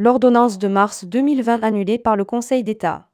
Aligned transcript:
L'ordonnance 0.00 0.58
de 0.58 0.68
mars 0.68 1.04
2020 1.06 1.64
annulée 1.64 1.98
par 1.98 2.14
le 2.14 2.24
Conseil 2.24 2.62
d'État. 2.62 3.10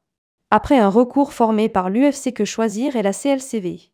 Après 0.50 0.78
un 0.78 0.90
recours 0.90 1.32
formé 1.32 1.70
par 1.70 1.88
l'UFC 1.88 2.34
Que 2.34 2.44
Choisir 2.44 2.94
et 2.94 3.02
la 3.02 3.14
CLCV. 3.14 3.90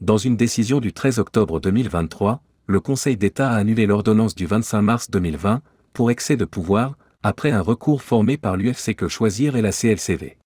Dans 0.00 0.16
une 0.16 0.36
décision 0.36 0.78
du 0.78 0.92
13 0.92 1.18
octobre 1.18 1.58
2023, 1.58 2.40
le 2.68 2.78
Conseil 2.78 3.16
d'État 3.16 3.50
a 3.50 3.56
annulé 3.56 3.84
l'ordonnance 3.84 4.36
du 4.36 4.46
25 4.46 4.80
mars 4.80 5.10
2020 5.10 5.60
pour 5.92 6.12
excès 6.12 6.36
de 6.36 6.44
pouvoir, 6.44 6.96
après 7.24 7.50
un 7.50 7.62
recours 7.62 8.00
formé 8.00 8.36
par 8.36 8.56
l'UFC 8.56 8.94
Que 8.94 9.08
Choisir 9.08 9.56
et 9.56 9.60
la 9.60 9.72
CLCV. 9.72 10.38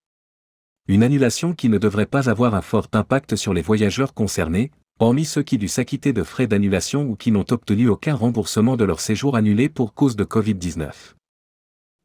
Une 0.87 1.03
annulation 1.03 1.53
qui 1.53 1.69
ne 1.69 1.77
devrait 1.77 2.07
pas 2.07 2.31
avoir 2.31 2.55
un 2.55 2.63
fort 2.63 2.87
impact 2.93 3.35
sur 3.35 3.53
les 3.53 3.61
voyageurs 3.61 4.15
concernés, 4.15 4.71
hormis 4.97 5.25
ceux 5.25 5.43
qui 5.43 5.59
dû 5.59 5.67
s'acquitter 5.67 6.13
de 6.13 6.23
frais 6.23 6.47
d'annulation 6.47 7.03
ou 7.03 7.15
qui 7.15 7.29
n'ont 7.29 7.45
obtenu 7.51 7.89
aucun 7.89 8.15
remboursement 8.15 8.75
de 8.75 8.85
leur 8.85 9.01
séjour 9.01 9.35
annulé 9.35 9.69
pour 9.69 9.93
cause 9.93 10.15
de 10.15 10.23
Covid-19 10.23 11.14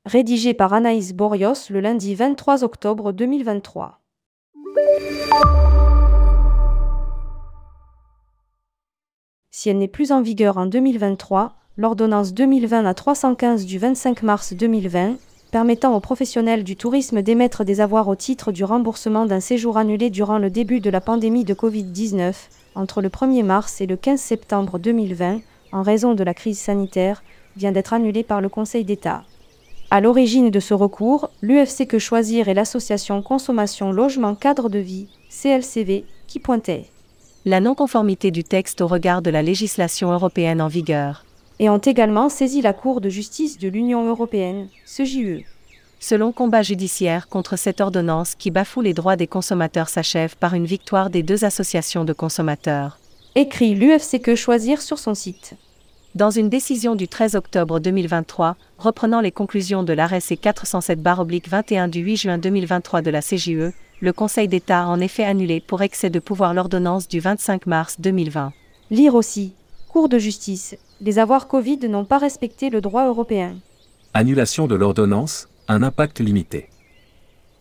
rédigé 0.06 0.54
par 0.54 0.72
Anaïs 0.72 1.12
Borios 1.12 1.68
le 1.68 1.80
lundi 1.80 2.14
23 2.14 2.64
octobre 2.64 3.12
2023. 3.12 4.00
Si 9.50 9.68
elle 9.68 9.76
n'est 9.76 9.88
plus 9.88 10.10
en 10.10 10.22
vigueur 10.22 10.56
en 10.56 10.64
2023, 10.64 11.52
l'ordonnance 11.76 12.32
2020 12.32 12.86
à 12.86 12.94
315 12.94 13.66
du 13.66 13.78
25 13.78 14.22
mars 14.22 14.54
2020, 14.54 15.16
permettant 15.50 15.94
aux 15.94 16.00
professionnels 16.00 16.64
du 16.64 16.76
tourisme 16.76 17.20
d'émettre 17.20 17.64
des 17.64 17.82
avoirs 17.82 18.08
au 18.08 18.16
titre 18.16 18.52
du 18.52 18.64
remboursement 18.64 19.26
d'un 19.26 19.40
séjour 19.40 19.76
annulé 19.76 20.08
durant 20.08 20.38
le 20.38 20.48
début 20.48 20.80
de 20.80 20.88
la 20.88 21.02
pandémie 21.02 21.44
de 21.44 21.52
Covid-19, 21.52 22.34
entre 22.74 23.02
le 23.02 23.10
1er 23.10 23.44
mars 23.44 23.82
et 23.82 23.86
le 23.86 23.96
15 23.96 24.18
septembre 24.18 24.78
2020, 24.78 25.40
en 25.72 25.82
raison 25.82 26.14
de 26.14 26.24
la 26.24 26.32
crise 26.32 26.58
sanitaire, 26.58 27.22
vient 27.56 27.72
d'être 27.72 27.92
annulée 27.92 28.22
par 28.22 28.40
le 28.40 28.48
Conseil 28.48 28.84
d'État. 28.84 29.24
À 29.92 30.00
l'origine 30.00 30.50
de 30.50 30.60
ce 30.60 30.72
recours, 30.72 31.30
l'UFC 31.42 31.84
Que 31.84 31.98
Choisir 31.98 32.48
et 32.48 32.54
l'association 32.54 33.22
Consommation 33.22 33.90
Logement 33.90 34.36
Cadre 34.36 34.68
de 34.68 34.78
Vie, 34.78 35.08
CLCV, 35.28 36.04
qui 36.28 36.38
pointaient 36.38 36.84
la 37.44 37.58
non-conformité 37.58 38.30
du 38.30 38.44
texte 38.44 38.82
au 38.82 38.86
regard 38.86 39.20
de 39.20 39.30
la 39.30 39.42
législation 39.42 40.12
européenne 40.12 40.60
en 40.60 40.68
vigueur. 40.68 41.24
Et 41.58 41.68
ont 41.68 41.78
également 41.78 42.28
saisi 42.28 42.62
la 42.62 42.72
Cour 42.72 43.00
de 43.00 43.08
justice 43.08 43.58
de 43.58 43.68
l'Union 43.68 44.06
européenne, 44.06 44.68
CJUE. 44.86 45.44
Selon 45.98 46.30
combat 46.30 46.62
judiciaire 46.62 47.28
contre 47.28 47.56
cette 47.56 47.80
ordonnance 47.80 48.36
qui 48.36 48.52
bafoue 48.52 48.82
les 48.82 48.94
droits 48.94 49.16
des 49.16 49.26
consommateurs 49.26 49.88
s'achève 49.88 50.36
par 50.36 50.54
une 50.54 50.66
victoire 50.66 51.10
des 51.10 51.24
deux 51.24 51.44
associations 51.44 52.04
de 52.04 52.12
consommateurs. 52.12 52.98
Écrit 53.34 53.74
l'UFC 53.74 54.22
Que 54.22 54.36
Choisir 54.36 54.82
sur 54.82 55.00
son 55.00 55.14
site. 55.14 55.56
Dans 56.16 56.30
une 56.30 56.48
décision 56.48 56.96
du 56.96 57.06
13 57.06 57.36
octobre 57.36 57.78
2023, 57.78 58.56
reprenant 58.78 59.20
les 59.20 59.30
conclusions 59.30 59.84
de 59.84 59.92
l'arrêt 59.92 60.18
C407-21 60.18 61.88
du 61.88 62.00
8 62.00 62.16
juin 62.16 62.38
2023 62.38 63.00
de 63.00 63.10
la 63.10 63.20
CJE, 63.22 63.72
le 64.00 64.12
Conseil 64.12 64.48
d'État 64.48 64.82
a 64.82 64.86
en 64.86 64.98
effet 64.98 65.22
annulé 65.22 65.60
pour 65.60 65.82
excès 65.82 66.10
de 66.10 66.18
pouvoir 66.18 66.52
l'ordonnance 66.52 67.06
du 67.06 67.20
25 67.20 67.66
mars 67.66 68.00
2020. 68.00 68.52
Lire 68.90 69.14
aussi. 69.14 69.52
Cour 69.88 70.08
de 70.08 70.18
justice. 70.18 70.76
Les 71.00 71.20
avoirs 71.20 71.46
Covid 71.46 71.78
n'ont 71.88 72.04
pas 72.04 72.18
respecté 72.18 72.70
le 72.70 72.80
droit 72.80 73.06
européen. 73.06 73.54
Annulation 74.12 74.66
de 74.66 74.74
l'ordonnance, 74.74 75.48
un 75.68 75.84
impact 75.84 76.18
limité. 76.18 76.70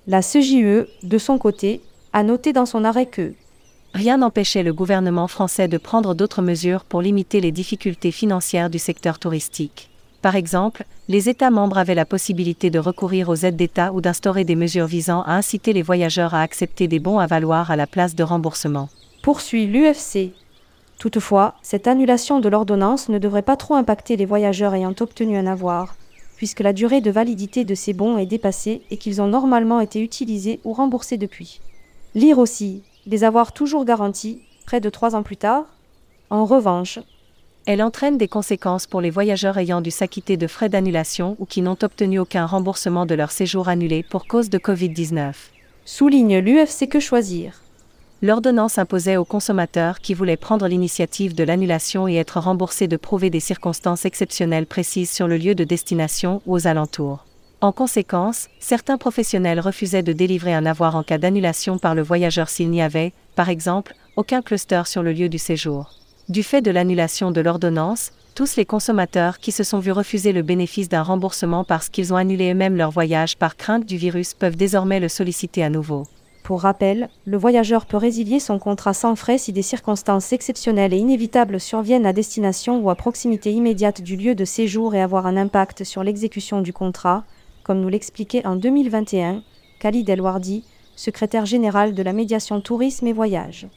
La 0.08 0.22
CJE, 0.22 0.88
de 1.03 1.17
son 1.20 1.38
côté, 1.38 1.81
a 2.14 2.23
noté 2.23 2.52
dans 2.52 2.66
son 2.66 2.83
arrêt 2.83 3.05
que 3.05 3.33
Rien 3.93 4.17
n'empêchait 4.17 4.63
le 4.63 4.73
gouvernement 4.73 5.27
français 5.27 5.67
de 5.67 5.77
prendre 5.77 6.13
d'autres 6.13 6.41
mesures 6.41 6.85
pour 6.85 7.01
limiter 7.01 7.41
les 7.41 7.51
difficultés 7.51 8.11
financières 8.11 8.69
du 8.69 8.79
secteur 8.79 9.19
touristique. 9.19 9.89
Par 10.21 10.35
exemple, 10.35 10.85
les 11.07 11.29
États 11.29 11.49
membres 11.49 11.77
avaient 11.77 11.95
la 11.95 12.05
possibilité 12.05 12.69
de 12.69 12.79
recourir 12.79 13.30
aux 13.30 13.36
aides 13.36 13.55
d'État 13.55 13.93
ou 13.93 14.02
d'instaurer 14.02 14.43
des 14.43 14.55
mesures 14.55 14.86
visant 14.86 15.23
à 15.23 15.33
inciter 15.33 15.73
les 15.73 15.81
voyageurs 15.81 16.33
à 16.33 16.41
accepter 16.41 16.87
des 16.87 16.99
bons 16.99 17.19
à 17.19 17.25
valoir 17.25 17.71
à 17.71 17.75
la 17.75 17.87
place 17.87 18.15
de 18.15 18.23
remboursement. 18.23 18.89
Poursuit 19.23 19.65
l'UFC. 19.65 20.33
Toutefois, 20.99 21.55
cette 21.61 21.87
annulation 21.87 22.41
de 22.41 22.49
l'ordonnance 22.49 23.08
ne 23.08 23.17
devrait 23.17 23.41
pas 23.41 23.55
trop 23.55 23.75
impacter 23.75 24.17
les 24.17 24.25
voyageurs 24.25 24.73
ayant 24.75 24.93
obtenu 24.99 25.37
un 25.37 25.47
avoir, 25.47 25.95
puisque 26.35 26.59
la 26.59 26.73
durée 26.73 26.99
de 26.99 27.11
validité 27.11 27.64
de 27.64 27.75
ces 27.75 27.93
bons 27.93 28.17
est 28.17 28.25
dépassée 28.25 28.81
et 28.91 28.97
qu'ils 28.97 29.21
ont 29.21 29.27
normalement 29.27 29.80
été 29.80 30.02
utilisés 30.02 30.59
ou 30.65 30.73
remboursés 30.73 31.17
depuis. 31.17 31.61
Lire 32.15 32.39
aussi, 32.39 32.83
les 33.09 33.23
avoir 33.23 33.53
toujours 33.53 33.86
garantis, 33.86 34.43
près 34.67 34.80
de 34.80 34.89
trois 34.89 35.15
ans 35.15 35.23
plus 35.23 35.37
tard. 35.37 35.65
En 36.30 36.45
revanche, 36.45 36.99
elle 37.65 37.81
entraîne 37.81 38.20
des 38.20 38.27
conséquences 38.27 38.86
pour 38.86 39.02
les 39.02 39.09
voyageurs 39.09 39.58
ayant 39.58 39.81
dû 39.81 39.89
s'acquitter 39.89 40.37
de 40.37 40.45
frais 40.45 40.70
d'annulation 40.70 41.36
ou 41.39 41.45
qui 41.45 41.61
n'ont 41.61 41.77
obtenu 41.81 42.20
aucun 42.20 42.45
remboursement 42.45 43.08
de 43.08 43.15
leur 43.15 43.31
séjour 43.31 43.67
annulé 43.67 44.03
pour 44.03 44.27
cause 44.27 44.52
de 44.52 44.59
Covid-19. 44.59 45.33
Souligne 45.86 46.37
l'UFC 46.37 46.87
Que 46.87 46.99
Choisir. 46.99 47.64
L'ordonnance 48.21 48.77
imposait 48.77 49.17
aux 49.17 49.26
consommateurs 49.26 49.99
qui 49.99 50.14
voulaient 50.14 50.37
prendre 50.37 50.67
l'initiative 50.67 51.33
de 51.33 51.43
l'annulation 51.43 52.08
et 52.08 52.15
être 52.15 52.39
remboursés 52.39 52.87
de 52.87 52.97
prouver 52.97 53.31
des 53.31 53.39
circonstances 53.39 54.05
exceptionnelles 54.05 54.67
précises 54.67 55.09
sur 55.09 55.27
le 55.27 55.37
lieu 55.37 55.55
de 55.55 55.64
destination 55.64 56.43
ou 56.45 56.53
aux 56.53 56.67
alentours. 56.67 57.26
En 57.61 57.73
conséquence, 57.73 58.47
certains 58.61 58.97
professionnels 58.97 59.59
refusaient 59.59 60.02
de 60.02 60.14
délivrer 60.14 60.53
un 60.53 60.65
avoir 60.65 60.95
en 60.95 61.03
cas 61.03 61.17
d'annulation 61.17 61.77
par 61.77 61.93
le 61.93 62.02
voyageur 62.02 62.47
s'il 62.47 62.70
n'y 62.70 62.81
avait, 62.81 63.11
par 63.36 63.49
exemple, 63.49 63.95
aucun 64.15 64.42
cluster 64.42 64.83
sur 64.86 65.03
le 65.03 65.11
lieu 65.11 65.27
du 65.27 65.39
séjour. 65.39 65.92
Du 66.30 66.42
fait 66.42 66.61
de 66.61 66.71
l'annulation 66.71 67.31
de 67.31 67.42
l'ordonnance, 67.42 68.14
tous 68.33 68.55
les 68.55 68.65
consommateurs 68.65 69.39
qui 69.39 69.52
se 69.52 69.65
sont 69.65 69.80
vus 69.80 69.92
refuser 69.92 70.31
le 70.31 70.42
bénéfice 70.42 70.87
d'un 70.87 71.03
remboursement 71.03 71.65
parce 71.65 71.89
qu'ils 71.89 72.14
ont 72.14 72.15
annulé 72.15 72.52
eux-mêmes 72.52 72.77
leur 72.77 72.92
voyage 72.92 73.36
par 73.36 73.58
crainte 73.58 73.86
du 73.86 73.97
virus 73.97 74.33
peuvent 74.33 74.55
désormais 74.55 75.02
le 75.02 75.09
solliciter 75.09 75.61
à 75.61 75.70
nouveau. 75.70 76.08
Pour 76.43 76.61
rappel, 76.61 77.09
le 77.26 77.37
voyageur 77.37 77.86
peut 77.86 77.97
résilier 77.97 78.39
son 78.39 78.58
contrat 78.58 78.93
sans 78.93 79.17
frais 79.17 79.37
si 79.37 79.52
des 79.52 79.64
circonstances 79.64 80.31
exceptionnelles 80.31 80.93
et 80.93 80.97
inévitables 80.97 81.59
surviennent 81.59 82.05
à 82.05 82.14
destination 82.14 82.80
ou 82.80 82.89
à 82.89 82.95
proximité 82.95 83.52
immédiate 83.52 84.02
du 84.02 84.15
lieu 84.15 84.33
de 84.33 84.45
séjour 84.45 84.95
et 84.95 85.02
avoir 85.02 85.27
un 85.27 85.36
impact 85.36 85.83
sur 85.83 86.03
l'exécution 86.03 86.61
du 86.61 86.71
contrat, 86.71 87.26
comme 87.69 87.81
nous 87.81 87.89
l'expliquait 87.89 88.47
en 88.47 88.55
2021 88.55 89.43
Khalid 89.80 90.09
El 90.09 90.21
Wardi, 90.21 90.63
secrétaire 90.95 91.45
général 91.45 91.93
de 91.93 92.02
la 92.02 92.13
médiation 92.13 92.61
tourisme 92.61 93.05
et 93.05 93.13
voyage. 93.13 93.67